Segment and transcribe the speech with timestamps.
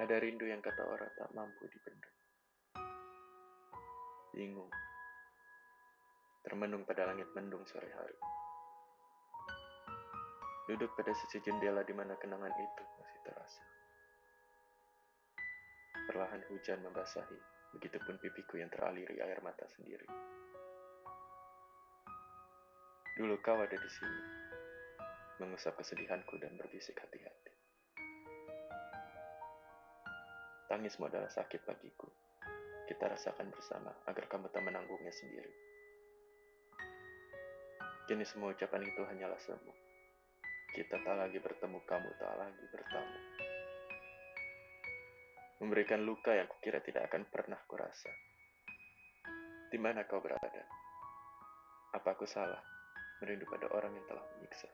[0.00, 2.16] Ada rindu yang kata orang tak mampu dibendung.
[4.32, 4.72] Bingung.
[6.40, 8.16] Termenung pada langit mendung sore hari.
[10.72, 13.64] Duduk pada sisi jendela di mana kenangan itu masih terasa.
[16.08, 17.38] Perlahan hujan membasahi,
[17.76, 20.08] begitupun pipiku yang teraliri air mata sendiri.
[23.20, 24.22] Dulu kau ada di sini,
[25.44, 27.49] mengusap kesedihanku dan berbisik hati-hati.
[30.70, 32.06] Tangismu adalah sakit bagiku.
[32.86, 35.50] Kita rasakan bersama agar kamu tak menanggungnya sendiri.
[38.06, 39.74] Kini semua ucapan itu hanyalah semu.
[40.70, 43.18] Kita tak lagi bertemu, kamu tak lagi bertamu.
[45.58, 48.10] Memberikan luka yang kukira tidak akan pernah kurasa.
[49.74, 50.62] Di mana kau berada?
[51.98, 52.62] Apa aku salah
[53.18, 54.70] merindu pada orang yang telah menyiksa?